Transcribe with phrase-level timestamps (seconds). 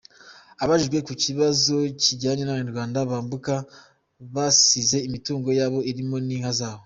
[0.63, 3.53] Abajijwe ku kibazo kijyanye n’Abanyarwanda bambuka
[4.33, 6.79] basize imitungo yabo irimo n’inka zabo.